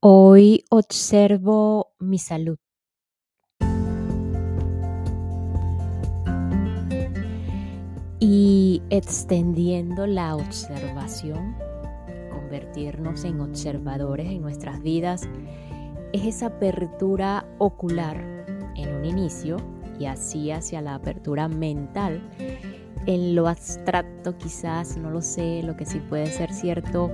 [0.00, 2.56] Hoy observo mi salud.
[8.20, 11.56] Y extendiendo la observación,
[12.30, 15.28] convertirnos en observadores en nuestras vidas,
[16.12, 18.18] es esa apertura ocular
[18.76, 19.56] en un inicio
[19.98, 22.22] y así hacia la apertura mental.
[23.06, 27.10] En lo abstracto quizás, no lo sé, lo que sí puede ser cierto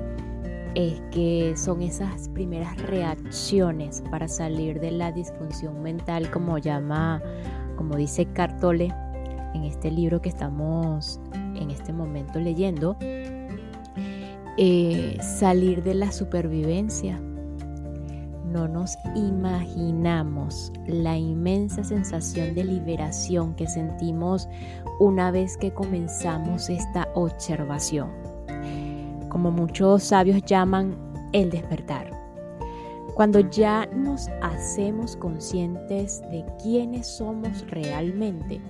[0.75, 7.23] es que son esas primeras reacciones para salir de la disfunción mental, como llama,
[7.77, 8.93] como dice Cartole
[9.55, 12.97] en este libro que estamos en este momento leyendo,
[14.57, 17.21] eh, salir de la supervivencia.
[18.45, 24.49] No nos imaginamos la inmensa sensación de liberación que sentimos
[25.01, 28.34] una vez que comenzamos esta observación
[29.35, 30.97] como muchos sabios llaman
[31.33, 32.09] el despertar.
[33.17, 38.61] Cuando ya nos hacemos conscientes de quiénes somos realmente,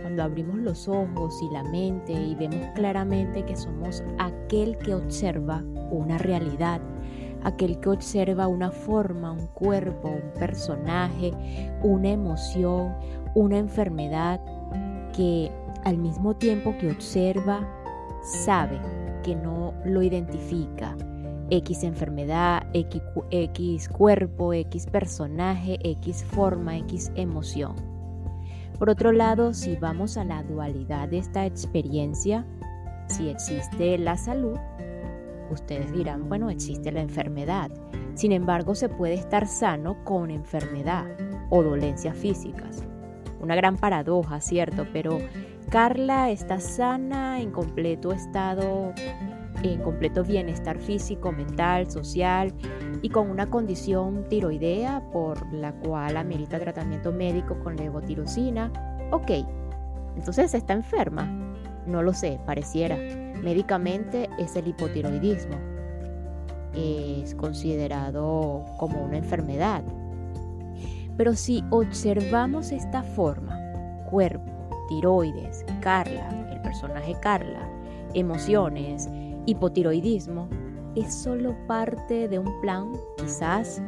[0.00, 5.62] cuando abrimos los ojos y la mente y vemos claramente que somos aquel que observa
[5.90, 6.80] una realidad,
[7.44, 11.30] aquel que observa una forma, un cuerpo, un personaje,
[11.82, 12.94] una emoción,
[13.34, 14.40] una enfermedad,
[15.14, 15.52] que
[15.84, 17.68] al mismo tiempo que observa,
[18.22, 18.80] sabe
[19.26, 20.96] que no lo identifica.
[21.50, 27.74] X enfermedad, X, X cuerpo, X personaje, X forma, X emoción.
[28.78, 32.46] Por otro lado, si vamos a la dualidad de esta experiencia,
[33.08, 34.58] si existe la salud,
[35.50, 37.70] ustedes dirán, bueno, existe la enfermedad.
[38.14, 41.06] Sin embargo, se puede estar sano con enfermedad
[41.50, 42.84] o dolencias físicas.
[43.40, 44.86] Una gran paradoja, ¿cierto?
[44.92, 45.18] Pero
[45.70, 48.92] Carla está sana, en completo estado,
[49.64, 52.54] en completo bienestar físico, mental, social
[53.02, 58.72] y con una condición tiroidea por la cual amerita tratamiento médico con levotirosina.
[59.10, 59.30] Ok,
[60.16, 61.26] entonces está enferma.
[61.84, 62.96] No lo sé, pareciera.
[63.42, 65.56] Médicamente es el hipotiroidismo.
[66.74, 69.82] Es considerado como una enfermedad.
[71.16, 73.58] Pero si observamos esta forma,
[74.10, 74.55] cuerpo,
[74.88, 77.68] tiroides, Carla, el personaje Carla,
[78.14, 79.08] emociones,
[79.46, 80.48] hipotiroidismo,
[80.94, 83.82] es solo parte de un plan, quizás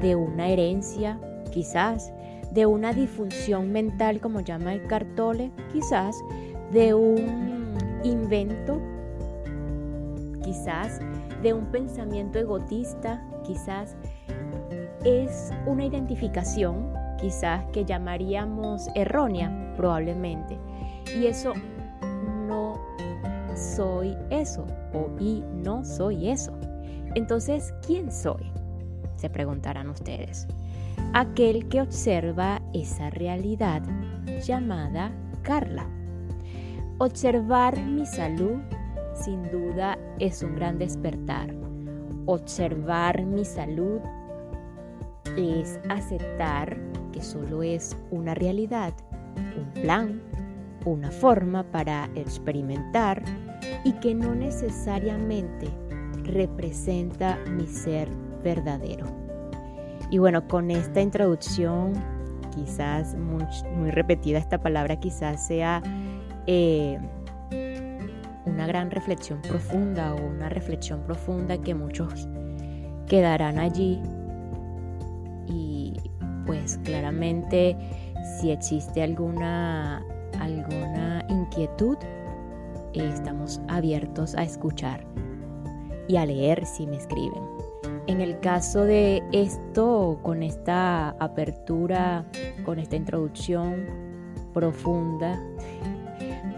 [0.00, 1.18] de una herencia,
[1.52, 2.12] quizás
[2.52, 6.16] de una disfunción mental, como llama el Cartole, quizás
[6.72, 8.80] de un invento,
[10.42, 11.00] quizás
[11.42, 13.96] de un pensamiento egotista, quizás.
[15.04, 20.58] Es una identificación quizás que llamaríamos errónea, probablemente.
[21.16, 21.52] Y eso
[22.46, 22.74] no
[23.54, 26.52] soy eso, o y no soy eso.
[27.14, 28.52] Entonces, ¿quién soy?
[29.16, 30.46] Se preguntarán ustedes.
[31.14, 33.82] Aquel que observa esa realidad
[34.44, 35.10] llamada
[35.42, 35.86] Carla.
[36.98, 38.60] Observar mi salud
[39.14, 41.54] sin duda es un gran despertar.
[42.26, 44.00] Observar mi salud
[45.36, 46.76] es aceptar
[47.18, 48.94] que solo es una realidad,
[49.56, 50.22] un plan,
[50.84, 53.24] una forma para experimentar
[53.84, 55.66] y que no necesariamente
[56.22, 58.08] representa mi ser
[58.44, 59.06] verdadero.
[60.10, 61.92] Y bueno, con esta introducción,
[62.54, 65.82] quizás muy, repetida esta palabra, quizás sea
[66.46, 67.00] eh,
[68.46, 72.28] una gran reflexión profunda o una reflexión profunda que muchos
[73.08, 74.00] quedarán allí
[76.48, 77.76] pues claramente
[78.40, 80.02] si existe alguna,
[80.40, 81.98] alguna inquietud,
[82.94, 85.04] estamos abiertos a escuchar
[86.08, 87.42] y a leer si me escriben.
[88.06, 92.24] En el caso de esto, con esta apertura,
[92.64, 93.84] con esta introducción
[94.54, 95.38] profunda,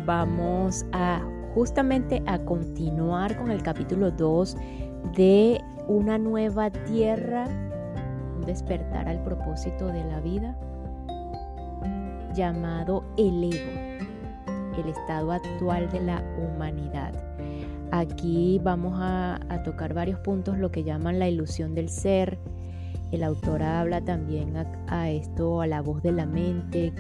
[0.07, 1.21] vamos a
[1.53, 4.57] justamente a continuar con el capítulo 2
[5.17, 7.70] de una nueva tierra
[8.45, 10.57] despertar al propósito de la vida
[12.35, 14.07] llamado el ego,
[14.79, 17.13] el estado actual de la humanidad.
[17.93, 22.39] Aquí vamos a, tocar varios puntos, lo que llaman la ilusión del ser,
[23.11, 24.55] El autor habla también
[24.87, 26.93] a, esto, a la voz de la mente.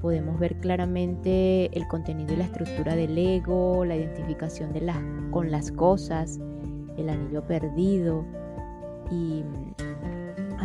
[0.00, 4.98] Podemos ver claramente el contenido y la estructura del ego, la identificación de las,
[5.32, 6.38] con las cosas,
[6.96, 8.24] el anillo perdido
[9.10, 9.42] y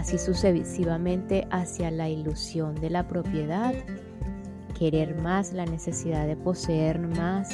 [0.04, 3.74] así sucesivamente hacia la ilusión de la propiedad,
[4.78, 7.50] querer más, la necesidad de poseer más,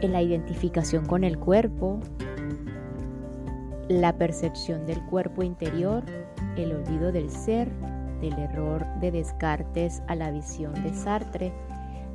[0.00, 2.00] en la identificación con el cuerpo,
[3.88, 6.02] la percepción del cuerpo interior,
[6.56, 7.70] el olvido del ser,
[8.20, 11.52] del error de Descartes a la visión de Sartre,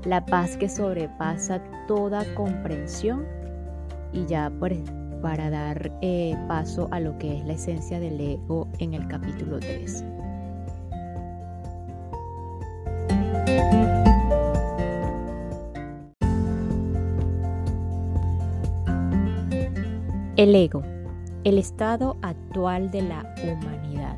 [0.03, 3.25] la paz que sobrepasa toda comprensión
[4.11, 4.51] y ya
[5.21, 9.59] para dar eh, paso a lo que es la esencia del ego en el capítulo
[9.59, 10.05] 3.
[20.37, 20.81] El ego
[21.43, 24.17] el estado actual de la humanidad.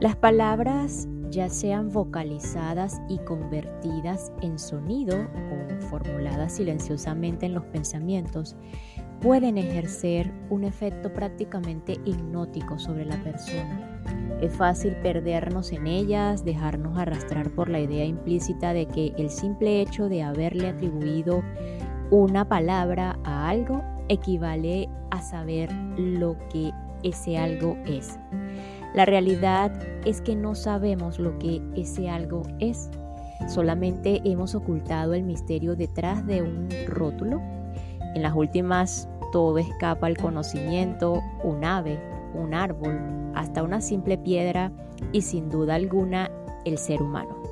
[0.00, 8.56] Las palabras, ya sean vocalizadas y convertidas en sonido o formuladas silenciosamente en los pensamientos,
[9.22, 14.02] pueden ejercer un efecto prácticamente hipnótico sobre la persona.
[14.40, 19.80] Es fácil perdernos en ellas, dejarnos arrastrar por la idea implícita de que el simple
[19.80, 21.44] hecho de haberle atribuido
[22.10, 26.72] una palabra a algo equivale a saber lo que
[27.04, 28.18] ese algo es.
[28.94, 29.72] La realidad
[30.04, 32.90] es que no sabemos lo que ese algo es.
[33.48, 37.40] Solamente hemos ocultado el misterio detrás de un rótulo.
[38.14, 41.98] En las últimas todo escapa al conocimiento, un ave,
[42.34, 42.96] un árbol,
[43.34, 44.70] hasta una simple piedra
[45.10, 46.30] y sin duda alguna
[46.64, 47.42] el ser humano.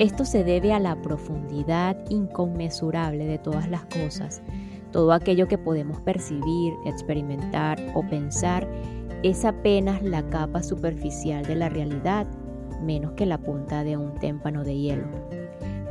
[0.00, 4.42] Esto se debe a la profundidad inconmensurable de todas las cosas,
[4.90, 8.68] todo aquello que podemos percibir, experimentar o pensar
[9.22, 12.26] es apenas la capa superficial de la realidad,
[12.82, 15.06] menos que la punta de un témpano de hielo.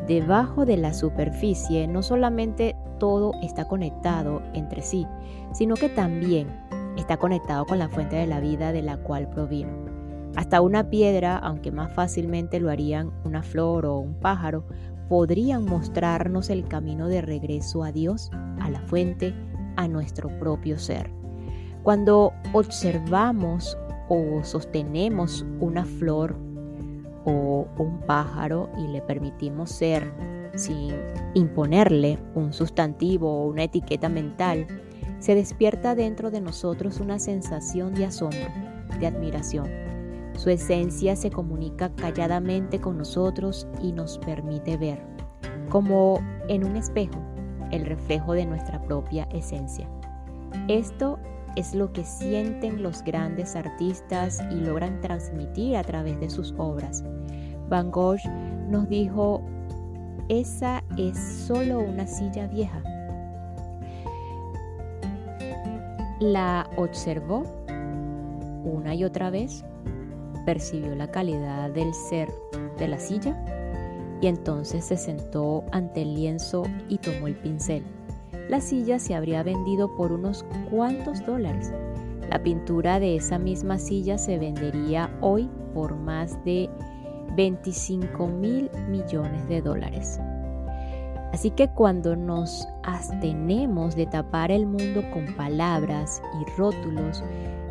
[0.07, 5.05] Debajo de la superficie no solamente todo está conectado entre sí,
[5.51, 6.47] sino que también
[6.95, 9.73] está conectado con la fuente de la vida de la cual provino.
[10.37, 14.63] Hasta una piedra, aunque más fácilmente lo harían una flor o un pájaro,
[15.09, 19.33] podrían mostrarnos el camino de regreso a Dios, a la fuente,
[19.75, 21.11] a nuestro propio ser.
[21.83, 23.77] Cuando observamos
[24.07, 26.37] o sostenemos una flor
[27.25, 30.93] o un pájaro y le permitimos ser sin
[31.33, 34.67] imponerle un sustantivo o una etiqueta mental,
[35.19, 38.49] se despierta dentro de nosotros una sensación de asombro,
[38.99, 39.83] de admiración
[40.37, 44.99] su esencia se comunica calladamente con nosotros y nos permite ver,
[45.69, 47.21] como en un espejo,
[47.71, 49.87] el reflejo de nuestra propia esencia.
[50.67, 51.19] Esto
[51.55, 57.03] es lo que sienten los grandes artistas y logran transmitir a través de sus obras.
[57.69, 58.19] Van Gogh
[58.69, 59.43] nos dijo,
[60.29, 62.81] esa es solo una silla vieja.
[66.19, 67.43] La observó
[68.63, 69.63] una y otra vez
[70.45, 72.29] percibió la calidad del ser
[72.77, 73.37] de la silla
[74.21, 77.83] y entonces se sentó ante el lienzo y tomó el pincel.
[78.49, 81.73] La silla se habría vendido por unos cuantos dólares.
[82.29, 86.69] La pintura de esa misma silla se vendería hoy por más de
[87.35, 90.19] 25 mil millones de dólares.
[91.33, 97.23] Así que cuando nos abstenemos de tapar el mundo con palabras y rótulos,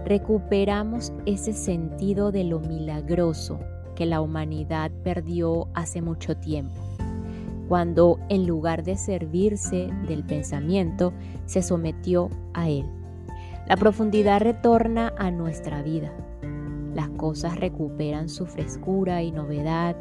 [0.04, 3.60] recuperamos ese sentido de lo milagroso
[3.94, 6.80] que la humanidad perdió hace mucho tiempo,
[7.68, 11.12] cuando en lugar de servirse del pensamiento,
[11.46, 12.84] se sometió a él.
[13.68, 16.10] La profundidad retorna a nuestra vida.
[16.94, 19.96] Las cosas recuperan su frescura y novedad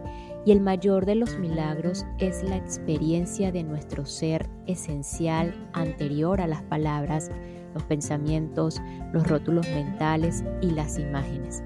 [0.46, 6.48] y el mayor de los milagros es la experiencia de nuestro ser esencial anterior a
[6.48, 7.32] las palabras
[7.74, 8.82] los pensamientos,
[9.14, 11.64] los rótulos mentales y las imágenes.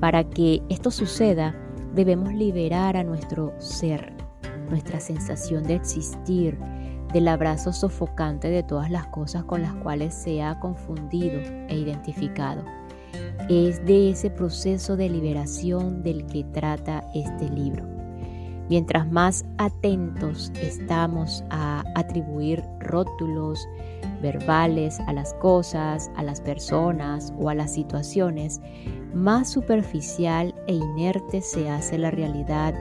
[0.00, 1.54] Para que esto suceda,
[1.94, 4.12] debemos liberar a nuestro ser,
[4.68, 6.58] nuestra sensación de existir,
[7.12, 12.64] del abrazo sofocante de todas las cosas con las cuales se ha confundido e identificado.
[13.48, 17.84] Es de ese proceso de liberación del que trata este libro.
[18.68, 23.66] Mientras más atentos estamos a atribuir rótulos,
[24.22, 28.60] verbales a las cosas, a las personas o a las situaciones,
[29.12, 32.74] más superficial e inerte se hace la realidad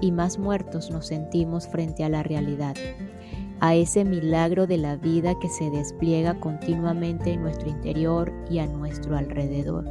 [0.00, 2.76] y más muertos nos sentimos frente a la realidad,
[3.62, 8.66] a ese milagro de la vida que se despliega continuamente en nuestro interior y a
[8.66, 9.84] nuestro alrededor.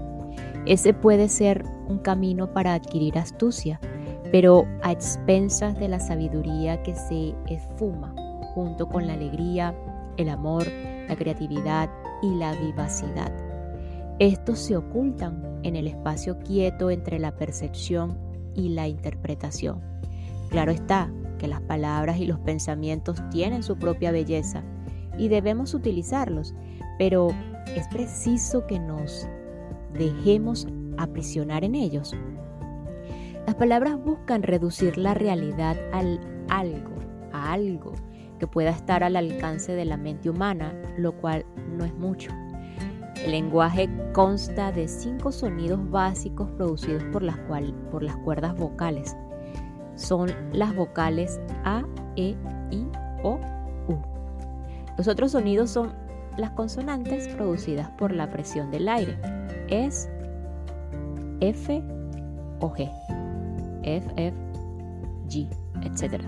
[0.65, 3.79] Ese puede ser un camino para adquirir astucia,
[4.29, 8.13] pero a expensas de la sabiduría que se esfuma
[8.53, 9.73] junto con la alegría,
[10.17, 10.67] el amor,
[11.07, 11.89] la creatividad
[12.21, 13.31] y la vivacidad.
[14.19, 18.19] Estos se ocultan en el espacio quieto entre la percepción
[18.53, 19.79] y la interpretación.
[20.49, 21.09] Claro está
[21.41, 24.61] que las palabras y los pensamientos tienen su propia belleza
[25.17, 26.53] y debemos utilizarlos,
[26.99, 27.29] pero
[27.75, 29.27] es preciso que nos
[29.91, 30.67] dejemos
[30.99, 32.15] aprisionar en ellos.
[33.47, 36.93] Las palabras buscan reducir la realidad al algo,
[37.33, 37.93] a algo
[38.37, 41.43] que pueda estar al alcance de la mente humana, lo cual
[41.75, 42.29] no es mucho.
[43.25, 47.39] El lenguaje consta de cinco sonidos básicos producidos por las,
[47.89, 49.15] por las cuerdas vocales.
[50.01, 51.83] Son las vocales A,
[52.15, 52.35] E,
[52.71, 52.87] I,
[53.23, 53.39] O,
[53.87, 53.97] U.
[54.97, 55.93] Los otros sonidos son
[56.37, 59.15] las consonantes producidas por la presión del aire.
[59.69, 60.09] Es
[61.39, 61.83] F
[62.61, 62.91] o G.
[63.83, 64.37] F, F,
[65.29, 65.47] G,
[65.83, 66.23] etc.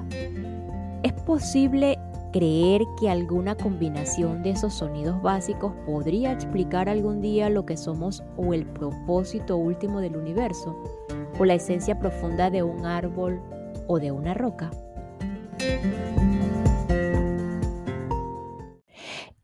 [1.01, 1.97] Es posible
[2.31, 8.23] creer que alguna combinación de esos sonidos básicos podría explicar algún día lo que somos
[8.37, 10.77] o el propósito último del universo
[11.39, 13.41] o la esencia profunda de un árbol
[13.87, 14.71] o de una roca.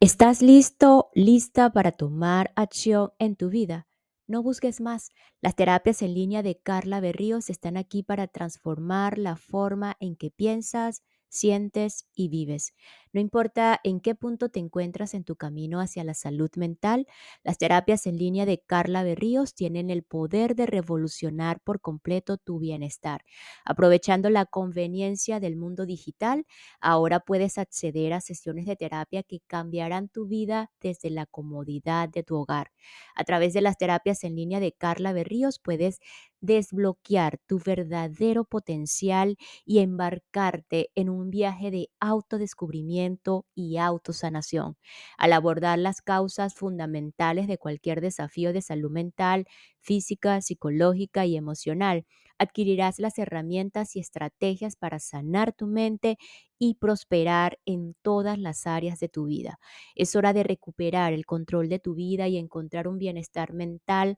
[0.02, 3.88] ¿Estás listo, lista para tomar acción en tu vida?
[4.28, 5.10] No busques más.
[5.42, 10.32] Las terapias en línea de Carla Berríos están aquí para transformar la forma en que
[10.32, 12.74] piensas, sientes y vives.
[13.14, 17.08] No importa en qué punto te encuentras en tu camino hacia la salud mental,
[17.44, 22.60] las terapias en línea de Carla Berríos tienen el poder de revolucionar por completo tu
[22.60, 23.24] bienestar.
[23.66, 26.46] Aprovechando la conveniencia del mundo digital,
[26.80, 32.24] ahora puedes acceder a sesiones de terapia que cambiarán tu vida desde la comodidad de
[32.24, 32.72] tu hogar.
[33.16, 36.00] A través de las terapias en línea de Carla Berríos puedes
[36.42, 44.78] desbloquear tu verdadero potencial y embarcarte en un viaje de autodescubrimiento y autosanación.
[45.18, 49.46] Al abordar las causas fundamentales de cualquier desafío de salud mental,
[49.82, 52.06] física, psicológica y emocional,
[52.38, 56.18] adquirirás las herramientas y estrategias para sanar tu mente
[56.58, 59.60] y prosperar en todas las áreas de tu vida.
[59.96, 64.18] Es hora de recuperar el control de tu vida y encontrar un bienestar mental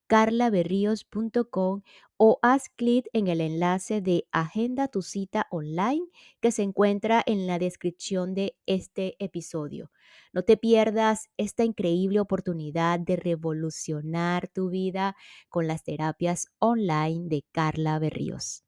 [0.11, 1.83] carlaberríos.com
[2.17, 6.05] o haz clic en el enlace de Agenda tu cita online
[6.41, 9.89] que se encuentra en la descripción de este episodio.
[10.33, 15.15] No te pierdas esta increíble oportunidad de revolucionar tu vida
[15.47, 18.65] con las terapias online de Carla Berríos.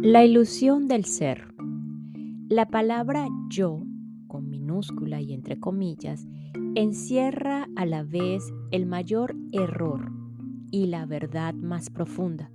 [0.00, 1.52] La ilusión del ser.
[2.48, 3.82] La palabra yo
[5.20, 6.26] y entre comillas,
[6.74, 10.12] encierra a la vez el mayor error
[10.70, 12.50] y la verdad más profunda,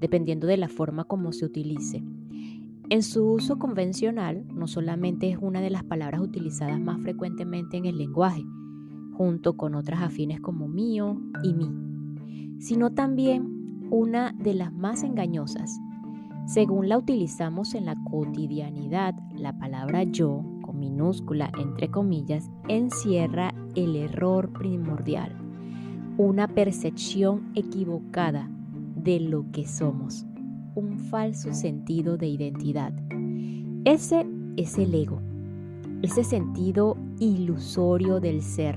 [0.00, 2.02] dependiendo de la forma como se utilice.
[2.90, 7.86] En su uso convencional, no solamente es una de las palabras utilizadas más frecuentemente en
[7.86, 8.44] el lenguaje,
[9.12, 11.70] junto con otras afines como mío y mí,
[12.58, 15.78] sino también una de las más engañosas.
[16.46, 20.51] Según la utilizamos en la cotidianidad, la palabra yo
[20.82, 25.32] minúscula entre comillas, encierra el error primordial,
[26.18, 28.50] una percepción equivocada
[28.96, 30.26] de lo que somos,
[30.74, 32.92] un falso sentido de identidad.
[33.84, 35.20] Ese es el ego,
[36.02, 38.76] ese sentido ilusorio del ser.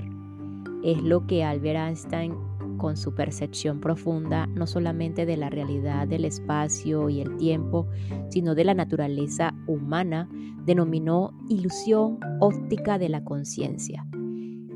[0.84, 2.34] Es lo que Albert Einstein
[2.76, 7.86] con su percepción profunda no solamente de la realidad del espacio y el tiempo,
[8.28, 10.28] sino de la naturaleza humana,
[10.64, 14.06] denominó ilusión óptica de la conciencia.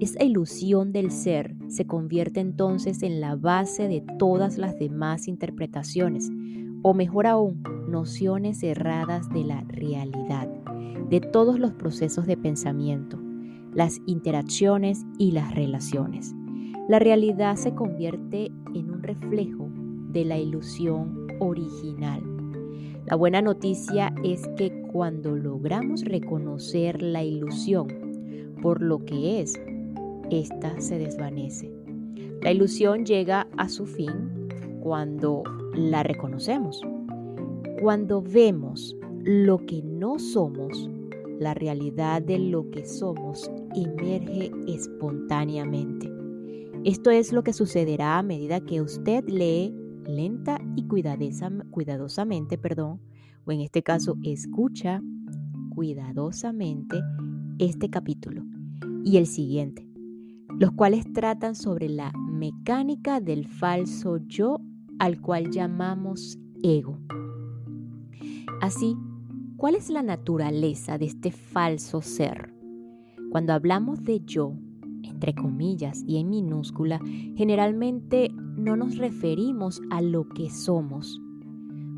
[0.01, 6.31] Esa ilusión del ser se convierte entonces en la base de todas las demás interpretaciones,
[6.83, 10.49] o mejor aún, nociones erradas de la realidad,
[11.11, 13.21] de todos los procesos de pensamiento,
[13.75, 16.35] las interacciones y las relaciones.
[16.91, 19.69] La realidad se convierte en un reflejo
[20.11, 22.21] de la ilusión original.
[23.07, 27.87] La buena noticia es que cuando logramos reconocer la ilusión
[28.61, 29.55] por lo que es,
[30.33, 31.73] ésta se desvanece.
[32.43, 34.49] La ilusión llega a su fin
[34.81, 36.83] cuando la reconocemos.
[37.81, 40.91] Cuando vemos lo que no somos,
[41.39, 46.10] la realidad de lo que somos emerge espontáneamente.
[46.83, 49.75] Esto es lo que sucederá a medida que usted lee
[50.07, 53.03] lenta y cuidadosamente, perdón,
[53.45, 55.03] o en este caso escucha
[55.75, 56.99] cuidadosamente
[57.59, 58.45] este capítulo
[59.05, 59.87] y el siguiente,
[60.59, 64.59] los cuales tratan sobre la mecánica del falso yo
[64.99, 66.99] al cual llamamos ego.
[68.63, 68.97] Así,
[69.59, 72.55] ¿cuál es la naturaleza de este falso ser?
[73.31, 74.55] Cuando hablamos de yo,
[75.03, 77.01] entre comillas y en minúscula,
[77.37, 81.21] generalmente no nos referimos a lo que somos.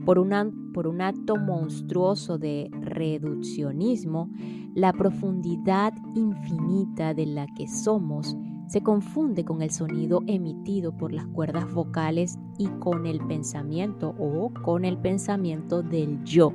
[0.04, 0.26] Por,
[0.75, 4.30] por un acto monstruoso de reduccionismo,
[4.75, 11.26] la profundidad infinita de la que somos se confunde con el sonido emitido por las
[11.26, 16.54] cuerdas vocales y con el pensamiento o con el pensamiento del yo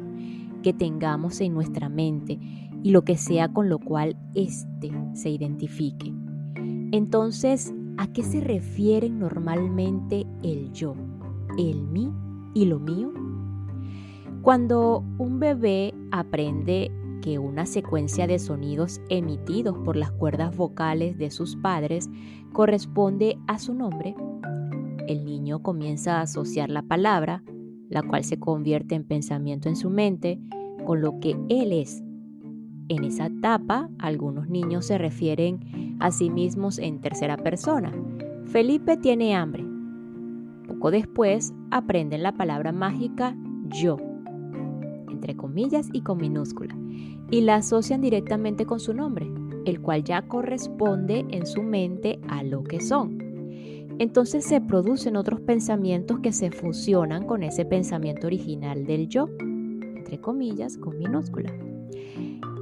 [0.63, 2.39] que tengamos en nuestra mente
[2.83, 6.13] y lo que sea con lo cual éste se identifique.
[6.91, 10.95] Entonces, ¿a qué se refieren normalmente el yo,
[11.57, 12.11] el mí
[12.53, 13.11] y lo mío?
[14.41, 16.91] Cuando un bebé aprende
[17.21, 22.09] que una secuencia de sonidos emitidos por las cuerdas vocales de sus padres
[22.53, 24.15] corresponde a su nombre,
[25.07, 27.43] el niño comienza a asociar la palabra,
[27.89, 30.39] la cual se convierte en pensamiento en su mente,
[30.85, 32.03] con lo que él es
[32.89, 37.91] en esa etapa, algunos niños se refieren a sí mismos en tercera persona.
[38.45, 39.65] Felipe tiene hambre.
[40.67, 43.35] Poco después aprenden la palabra mágica
[43.69, 43.97] yo,
[45.09, 46.75] entre comillas y con minúscula,
[47.29, 49.29] y la asocian directamente con su nombre,
[49.65, 53.17] el cual ya corresponde en su mente a lo que son.
[53.99, 60.21] Entonces se producen otros pensamientos que se fusionan con ese pensamiento original del yo, entre
[60.21, 61.51] comillas, con minúscula.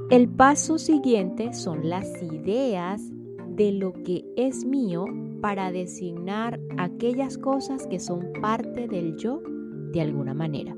[0.08, 3.02] El paso siguiente son las ideas
[3.48, 5.04] de lo que es mío
[5.42, 9.42] para designar aquellas cosas que son parte del yo
[9.92, 10.76] de alguna manera.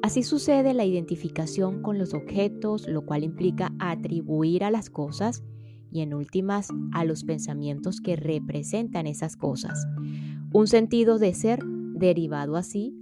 [0.00, 5.44] Así sucede la identificación con los objetos, lo cual implica atribuir a las cosas
[5.92, 9.86] y en últimas a los pensamientos que representan esas cosas.
[10.54, 12.94] Un sentido de ser derivado así,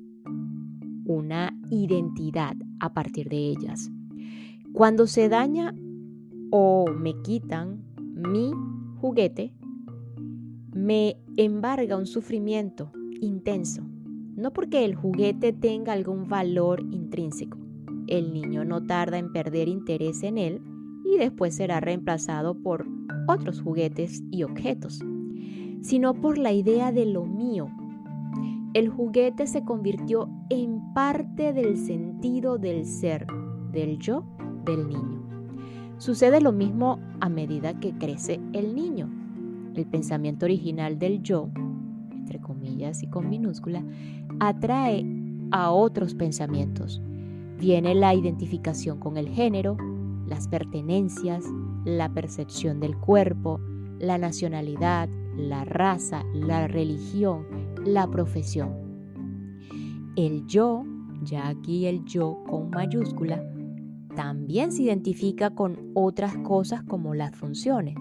[1.04, 3.92] una identidad a partir de ellas.
[4.76, 5.74] Cuando se daña
[6.50, 7.82] o me quitan
[8.14, 8.50] mi
[9.00, 9.54] juguete,
[10.74, 13.80] me embarga un sufrimiento intenso.
[14.36, 17.56] No porque el juguete tenga algún valor intrínseco.
[18.06, 20.60] El niño no tarda en perder interés en él
[21.06, 22.86] y después será reemplazado por
[23.28, 25.02] otros juguetes y objetos,
[25.80, 27.70] sino por la idea de lo mío.
[28.74, 33.26] El juguete se convirtió en parte del sentido del ser,
[33.72, 34.35] del yo
[34.66, 35.22] del niño.
[35.98, 39.08] Sucede lo mismo a medida que crece el niño.
[39.74, 41.48] El pensamiento original del yo,
[42.12, 43.82] entre comillas y con minúscula,
[44.40, 45.06] atrae
[45.52, 47.00] a otros pensamientos.
[47.58, 49.78] Viene la identificación con el género,
[50.26, 51.44] las pertenencias,
[51.84, 53.60] la percepción del cuerpo,
[53.98, 57.46] la nacionalidad, la raza, la religión,
[57.84, 58.70] la profesión.
[60.16, 60.84] El yo,
[61.22, 63.42] ya aquí el yo con mayúscula,
[64.16, 67.94] también se identifica con otras cosas como las funciones,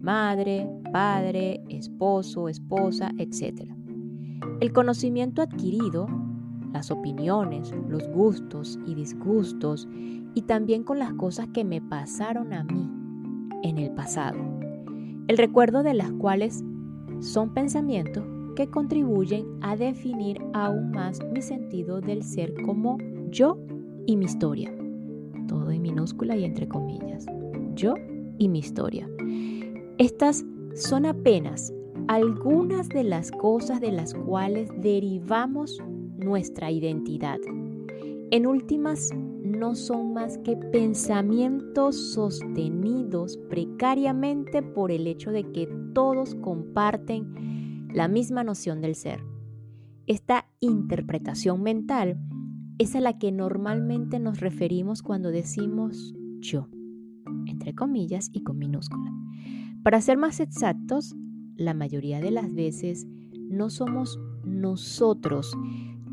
[0.00, 3.68] madre, padre, esposo, esposa, etc.
[4.60, 6.06] El conocimiento adquirido,
[6.72, 9.88] las opiniones, los gustos y disgustos,
[10.34, 12.88] y también con las cosas que me pasaron a mí
[13.62, 14.38] en el pasado,
[15.26, 16.62] el recuerdo de las cuales
[17.18, 18.24] son pensamientos
[18.54, 22.98] que contribuyen a definir aún más mi sentido del ser como
[23.30, 23.58] yo
[24.06, 24.72] y mi historia
[25.46, 27.26] todo en minúscula y entre comillas.
[27.74, 27.94] Yo
[28.38, 29.08] y mi historia.
[29.98, 31.72] Estas son apenas
[32.08, 35.82] algunas de las cosas de las cuales derivamos
[36.16, 37.38] nuestra identidad.
[38.30, 46.34] En últimas, no son más que pensamientos sostenidos precariamente por el hecho de que todos
[46.34, 49.22] comparten la misma noción del ser.
[50.06, 52.18] Esta interpretación mental
[52.78, 56.68] es a la que normalmente nos referimos cuando decimos yo,
[57.46, 59.12] entre comillas y con minúscula.
[59.82, 61.14] Para ser más exactos,
[61.56, 63.06] la mayoría de las veces
[63.48, 65.56] no somos nosotros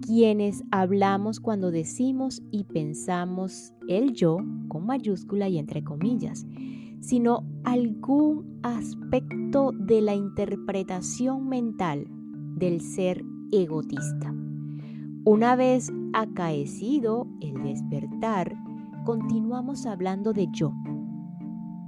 [0.06, 6.45] quienes hablamos cuando decimos y pensamos el yo con mayúscula y entre comillas,
[6.99, 12.06] sino algún aspecto de la interpretación mental
[12.56, 14.34] del ser egotista.
[15.26, 18.58] Una vez acaecido el despertar,
[19.06, 20.74] continuamos hablando de yo,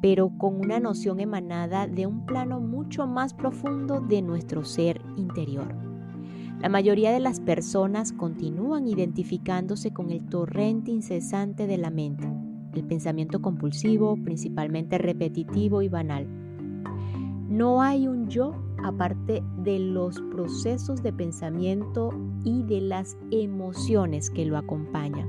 [0.02, 5.76] pero con una noción emanada de un plano mucho más profundo de nuestro ser interior.
[6.62, 12.30] La mayoría de las personas continúan identificándose con el torrente incesante de la mente,
[12.74, 16.26] el pensamiento compulsivo, principalmente repetitivo y banal.
[17.50, 22.10] No hay un yo aparte de los procesos de pensamiento
[22.44, 25.28] y de las emociones que lo acompañan.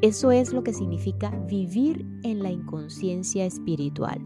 [0.00, 4.20] Eso es lo que significa vivir en la inconsciencia espiritual.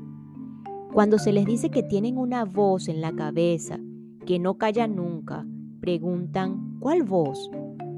[0.93, 3.79] Cuando se les dice que tienen una voz en la cabeza,
[4.27, 5.45] que no calla nunca,
[5.81, 7.51] preguntan ¿cuál voz?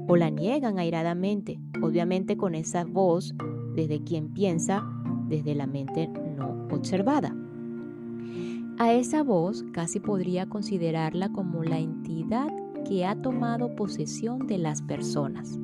[0.07, 3.33] o la niegan airadamente, obviamente con esa voz
[3.75, 4.83] desde quien piensa,
[5.27, 7.35] desde la mente no observada.
[8.79, 12.51] A esa voz casi podría considerarla como la entidad
[12.87, 15.59] que ha tomado posesión de las personas.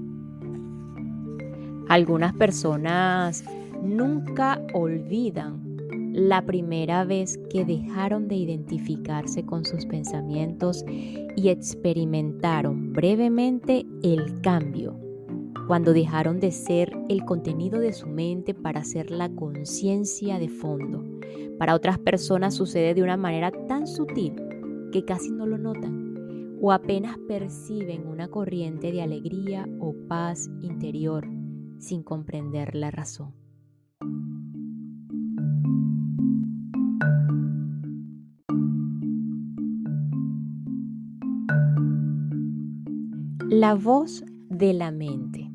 [1.89, 3.43] Algunas personas
[3.81, 5.69] nunca olvidan
[6.13, 10.85] la primera vez que dejaron de identificarse con sus pensamientos
[11.35, 14.99] y experimentaron brevemente el cambio,
[15.69, 21.05] cuando dejaron de ser el contenido de su mente para ser la conciencia de fondo
[21.59, 24.33] para otras personas sucede de una manera tan sutil
[24.91, 31.27] que casi no lo notan o apenas perciben una corriente de alegría o paz interior
[31.77, 33.35] sin comprender la razón.
[43.49, 45.48] La voz de la mente.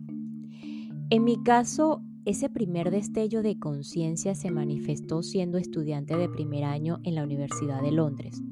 [1.10, 6.98] En mi caso, ese primer destello de conciencia se manifestó siendo estudiante de primer año
[7.04, 8.42] en la Universidad de Londres.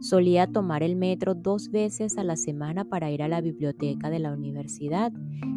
[0.00, 4.20] Solía tomar el metro dos veces a la semana para ir a la biblioteca de
[4.20, 5.12] la universidad,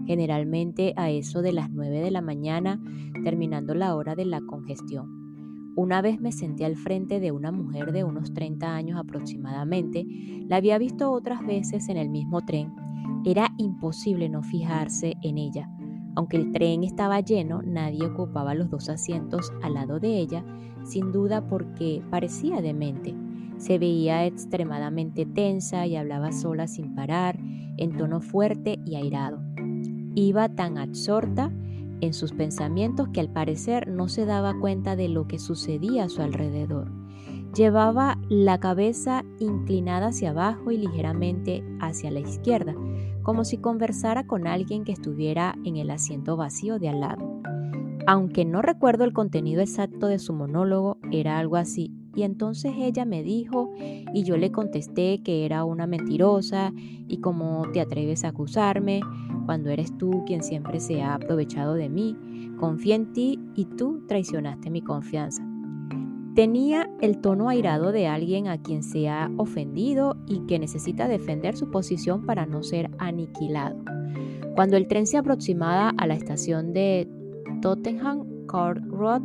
[0.08, 2.82] generalmente a eso de las 9 de la mañana,
[3.24, 5.74] terminando la hora de la congestión.
[5.76, 10.06] Una vez me senté al frente de una mujer de unos 30 años aproximadamente.
[10.48, 12.74] La había visto otras veces en el mismo tren.
[13.24, 15.70] Era imposible no fijarse en ella.
[16.16, 20.44] Aunque el tren estaba lleno, nadie ocupaba los dos asientos al lado de ella,
[20.84, 23.16] sin duda porque parecía demente.
[23.58, 27.38] Se veía extremadamente tensa y hablaba sola sin parar,
[27.78, 29.40] en tono fuerte y airado.
[30.16, 31.52] Iba tan absorta
[32.02, 36.10] en sus pensamientos que al parecer no se daba cuenta de lo que sucedía a
[36.10, 36.92] su alrededor.
[37.56, 42.76] Llevaba la cabeza inclinada hacia abajo y ligeramente hacia la izquierda,
[43.24, 47.42] como si conversara con alguien que estuviera en el asiento vacío de al lado.
[48.08, 51.94] Aunque no recuerdo el contenido exacto de su monólogo, era algo así.
[52.16, 53.72] Y entonces ella me dijo
[54.14, 59.02] y yo le contesté que era una mentirosa y cómo te atreves a acusarme
[59.46, 62.18] cuando eres tú quien siempre se ha aprovechado de mí.
[62.60, 65.49] Confía en ti y tú traicionaste mi confianza.
[66.36, 71.58] Tenía el tono airado de alguien a quien se ha ofendido y que necesita defender
[71.58, 73.78] su posición para no ser aniquilado.
[74.56, 77.08] Cuando el tren se aproximaba a la estación de
[77.62, 79.22] Tottenham Court Road,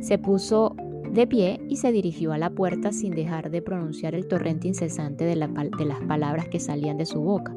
[0.00, 0.74] se puso
[1.12, 5.24] de pie y se dirigió a la puerta sin dejar de pronunciar el torrente incesante
[5.24, 7.54] de, de, las palabras que salían de su boca.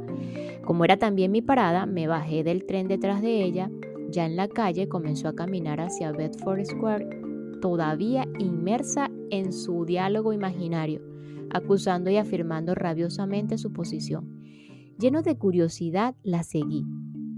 [0.64, 3.70] Como era también mi parada, me bajé del tren detrás de ella.
[4.10, 7.21] Ya en la calle comenzó a caminar hacia Bedford Square
[7.62, 11.02] todavía inmersa en su diálogo imaginario,
[11.50, 14.42] acusando y afirmando rabiosamente su posición.
[15.00, 16.86] Lleno de curiosidad, la seguí,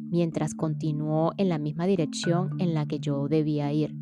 [0.10, 3.96] mientras continuó en la misma dirección en la que yo debía ir.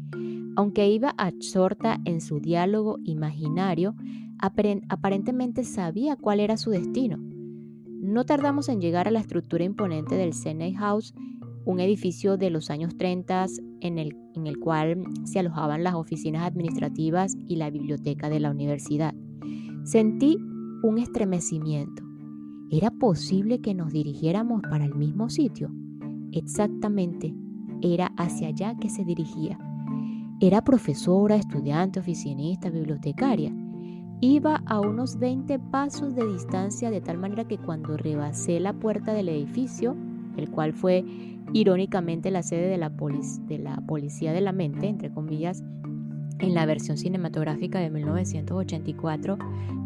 [0.56, 3.96] Aunque iba absorta en su diálogo imaginario,
[4.40, 7.18] aparentemente sabía cuál era su destino.
[7.18, 11.14] No tardamos en llegar a la estructura imponente del Senate House
[11.66, 13.46] un edificio de los años 30
[13.82, 18.52] en el, en el cual se alojaban las oficinas administrativas y la biblioteca de la
[18.52, 19.14] universidad.
[19.84, 20.38] Sentí
[20.84, 22.04] un estremecimiento.
[22.72, 25.70] ¿Era posible que nos dirigiéramos para el mismo sitio?
[26.32, 27.36] Exactamente,
[27.82, 29.60] era hacia allá que se dirigía.
[30.40, 33.54] Era profesora, estudiante, oficinista, bibliotecaria.
[34.22, 39.14] Iba a unos 20 pasos de distancia de tal manera que cuando rebasé la puerta
[39.14, 39.96] del edificio,
[40.38, 41.04] el cual fue
[41.54, 42.92] irónicamente la sede de la,
[43.86, 45.64] Policía de la Mente, entre comillas,
[46.40, 49.38] en la versión cinematográfica de 1984,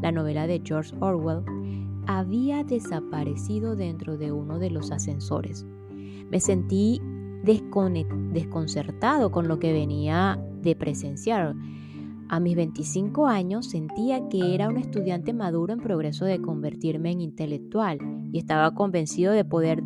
[0.02, 1.44] la novela de George Orwell,
[2.08, 5.66] había desaparecido dentro de uno de los ascensores.
[6.30, 7.02] Me sentí
[7.44, 11.56] desconcertado con lo que venía de presenciar.
[12.28, 17.22] A mis 25 años sentía que era un estudiante maduro en progreso de convertirme en
[17.22, 18.00] intelectual
[18.32, 19.84] y estaba convencido de poder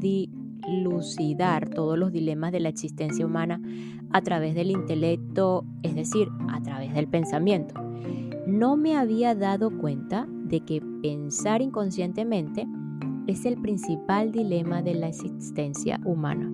[0.70, 3.62] dilucidar todos los dilemas de la existencia humana
[4.12, 7.76] a través del intelecto, es decir, a través del pensamiento.
[8.48, 12.68] No me había dado cuenta de que pensar inconscientemente
[13.28, 16.52] es el principal dilema de la existencia humana.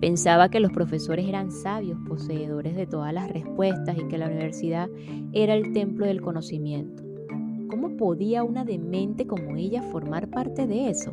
[0.00, 4.90] Pensaba que los profesores eran sabios, poseedores de todas las respuestas y que la universidad
[5.32, 7.04] era el templo del conocimiento.
[7.70, 11.12] ¿Cómo podía una demente como ella formar parte de eso?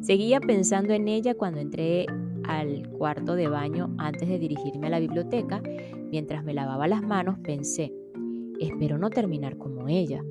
[0.00, 2.06] Seguía pensando en ella cuando entré
[2.44, 5.62] al cuarto de baño antes de dirigirme a la biblioteca.
[6.10, 7.92] Mientras me lavaba las manos pensé,
[8.58, 10.22] espero no terminar como ella.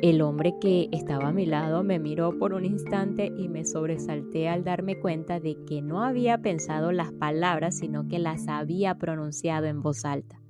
[0.00, 4.48] El hombre que estaba a mi lado me miró por un instante y me sobresalté
[4.48, 9.66] al darme cuenta de que no había pensado las palabras, sino que las había pronunciado
[9.66, 10.42] en voz alta.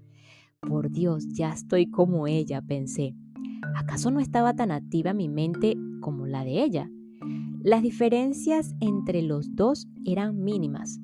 [0.60, 3.14] Por Dios, ya estoy como ella, pensé.
[3.76, 6.88] ¿Acaso no estaba tan activa mi mente como la de ella?
[7.64, 10.98] Las diferencias entre los dos eran mínimas.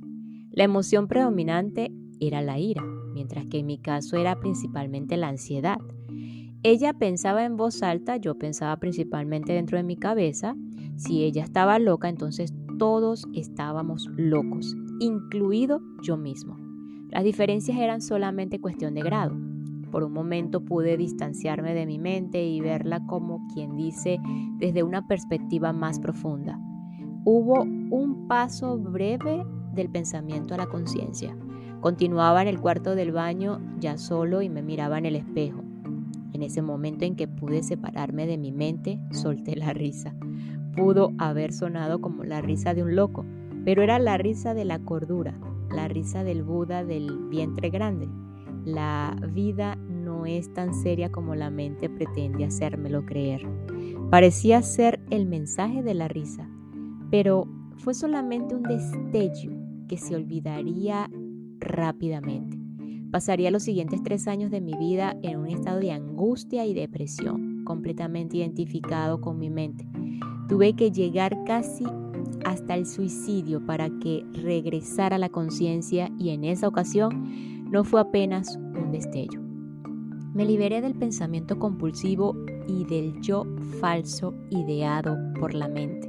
[0.50, 2.82] La emoción predominante era la ira,
[3.14, 5.78] mientras que en mi caso era principalmente la ansiedad.
[6.64, 10.56] Ella pensaba en voz alta, yo pensaba principalmente dentro de mi cabeza.
[10.96, 16.56] Si ella estaba loca, entonces todos estábamos locos, incluido yo mismo.
[17.08, 19.47] Las diferencias eran solamente cuestión de grado.
[19.90, 24.20] Por un momento pude distanciarme de mi mente y verla como quien dice
[24.58, 26.58] desde una perspectiva más profunda.
[27.24, 31.36] Hubo un paso breve del pensamiento a la conciencia.
[31.80, 35.62] Continuaba en el cuarto del baño ya solo y me miraba en el espejo.
[36.32, 40.14] En ese momento en que pude separarme de mi mente, solté la risa.
[40.76, 43.24] Pudo haber sonado como la risa de un loco,
[43.64, 45.38] pero era la risa de la cordura,
[45.70, 48.08] la risa del Buda del vientre grande.
[48.68, 53.48] La vida no es tan seria como la mente pretende hacérmelo creer.
[54.10, 56.46] Parecía ser el mensaje de la risa,
[57.10, 59.52] pero fue solamente un destello
[59.88, 61.08] que se olvidaría
[61.60, 62.58] rápidamente.
[63.10, 67.64] Pasaría los siguientes tres años de mi vida en un estado de angustia y depresión,
[67.64, 69.88] completamente identificado con mi mente.
[70.46, 71.86] Tuve que llegar casi
[72.44, 78.56] hasta el suicidio para que regresara la conciencia y en esa ocasión no fue apenas
[78.56, 79.40] un destello.
[80.34, 83.44] Me liberé del pensamiento compulsivo y del yo
[83.80, 86.08] falso ideado por la mente.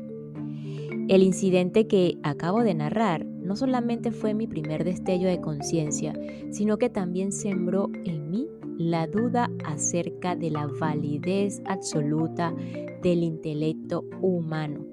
[1.08, 6.14] El incidente que acabo de narrar no solamente fue mi primer destello de conciencia,
[6.52, 12.54] sino que también sembró en mí la duda acerca de la validez absoluta
[13.02, 14.86] del intelecto humano.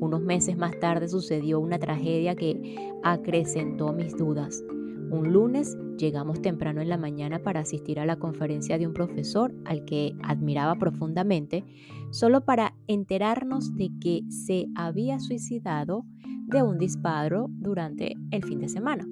[0.00, 4.64] Unos meses más tarde sucedió una tragedia que acrecentó mis dudas.
[5.10, 9.54] Un lunes llegamos temprano en la mañana para asistir a la conferencia de un profesor
[9.64, 11.64] al que admiraba profundamente,
[12.10, 16.04] solo para enterarnos de que se había suicidado
[16.46, 19.06] de un disparo durante el fin de semana.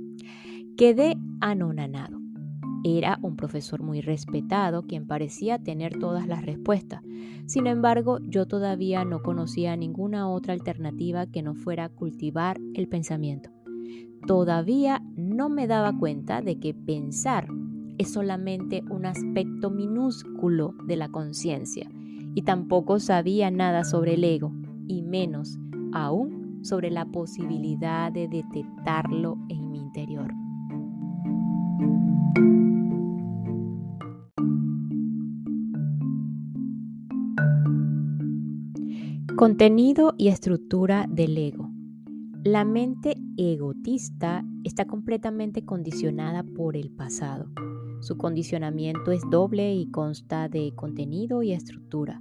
[0.77, 2.19] Quedé anonanado.
[2.85, 7.03] Era un profesor muy respetado quien parecía tener todas las respuestas.
[7.47, 13.58] Sin embargo, yo todavía no conocía ninguna otra alternativa que no fuera cultivar el pensamiento.
[14.27, 17.49] Todavía no me daba cuenta de que pensar
[17.99, 21.91] es solamente un aspecto minúsculo de la conciencia
[22.35, 24.53] y tampoco sabía nada sobre el ego
[24.87, 25.59] y menos
[25.93, 30.33] aún sobre la posibilidad de detectarlo en mi interior.
[39.37, 41.71] Contenido y estructura del ego.
[42.43, 47.49] La mente egotista está completamente condicionada por el pasado.
[48.01, 52.21] Su condicionamiento es doble y consta de contenido y estructura.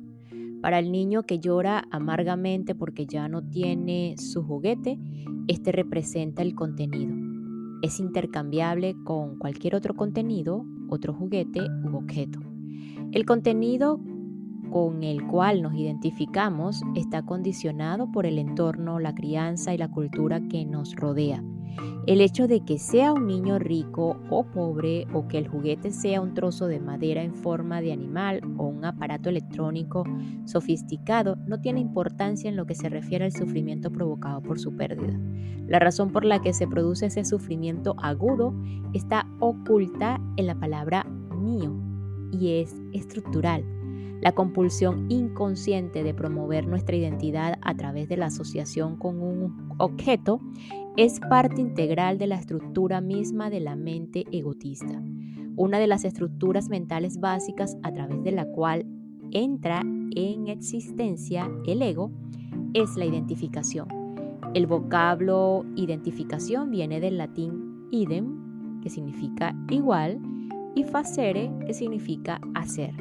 [0.61, 4.99] Para el niño que llora amargamente porque ya no tiene su juguete,
[5.47, 7.15] este representa el contenido.
[7.81, 12.39] Es intercambiable con cualquier otro contenido, otro juguete u objeto.
[13.11, 13.99] El contenido
[14.71, 20.41] con el cual nos identificamos está condicionado por el entorno, la crianza y la cultura
[20.47, 21.43] que nos rodea.
[22.07, 26.21] El hecho de que sea un niño rico o pobre o que el juguete sea
[26.21, 30.05] un trozo de madera en forma de animal o un aparato electrónico
[30.45, 35.19] sofisticado no tiene importancia en lo que se refiere al sufrimiento provocado por su pérdida.
[35.67, 38.53] La razón por la que se produce ese sufrimiento agudo
[38.93, 41.03] está oculta en la palabra
[41.37, 41.75] mío
[42.31, 43.76] y es estructural
[44.21, 50.41] la compulsión inconsciente de promover nuestra identidad a través de la asociación con un objeto
[50.95, 55.01] es parte integral de la estructura misma de la mente egotista.
[55.55, 58.85] una de las estructuras mentales básicas a través de la cual
[59.31, 59.81] entra
[60.15, 62.11] en existencia el ego
[62.73, 63.87] es la identificación.
[64.53, 70.19] El vocablo identificación viene del latín idem, que significa igual,
[70.75, 72.93] y facere, que significa hacer.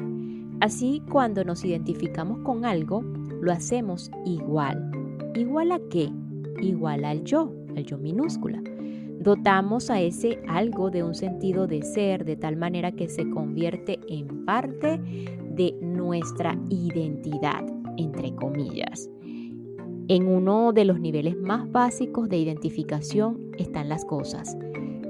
[0.59, 3.03] Así, cuando nos identificamos con algo,
[3.41, 4.91] lo hacemos igual.
[5.35, 6.09] ¿Igual a qué?
[6.61, 8.61] Igual al yo, al yo minúscula.
[9.19, 13.99] Dotamos a ese algo de un sentido de ser de tal manera que se convierte
[14.07, 14.99] en parte
[15.51, 17.63] de nuestra identidad,
[17.97, 19.09] entre comillas.
[20.07, 24.57] En uno de los niveles más básicos de identificación están las cosas.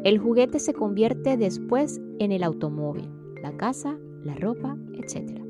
[0.04, 3.10] El juguete se convierte después en el automóvil,
[3.42, 5.42] la casa, la ropa, etc.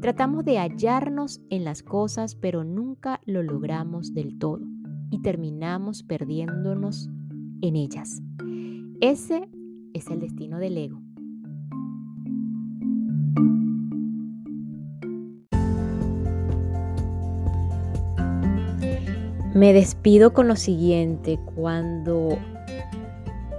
[0.00, 4.60] Tratamos de hallarnos en las cosas, pero nunca lo logramos del todo
[5.10, 7.08] y terminamos perdiéndonos
[7.62, 8.22] en ellas.
[9.00, 9.48] Ese
[9.94, 11.00] es el destino del ego.
[19.54, 22.38] Me despido con lo siguiente, cuando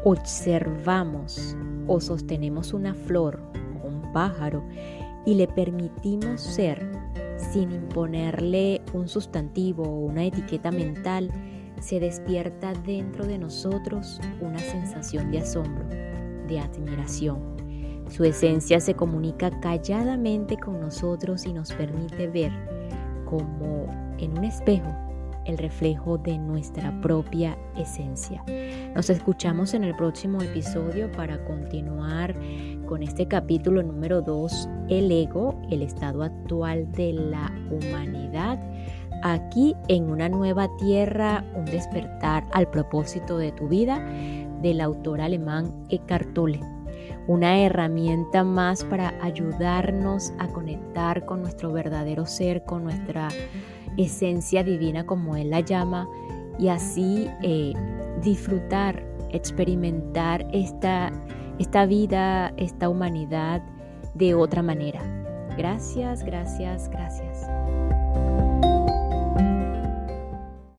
[0.05, 3.48] observamos o sostenemos una flor
[4.11, 4.63] pájaro
[5.25, 6.89] y le permitimos ser
[7.51, 11.31] sin imponerle un sustantivo o una etiqueta mental,
[11.79, 15.85] se despierta dentro de nosotros una sensación de asombro,
[16.47, 17.39] de admiración.
[18.09, 22.51] Su esencia se comunica calladamente con nosotros y nos permite ver
[23.25, 24.93] como en un espejo
[25.45, 28.43] el reflejo de nuestra propia esencia.
[28.95, 32.35] Nos escuchamos en el próximo episodio para continuar
[32.89, 38.59] con este capítulo número 2, el ego, el estado actual de la humanidad.
[39.21, 44.03] Aquí en una nueva tierra, un despertar al propósito de tu vida
[44.63, 46.61] del autor alemán Eckhart Tolle
[47.27, 53.27] una herramienta más para ayudarnos a conectar con nuestro verdadero ser, con nuestra
[53.97, 56.07] esencia divina como Él la llama,
[56.57, 57.73] y así eh,
[58.23, 61.11] disfrutar, experimentar esta,
[61.59, 63.61] esta vida, esta humanidad
[64.15, 65.01] de otra manera.
[65.57, 67.48] Gracias, gracias, gracias.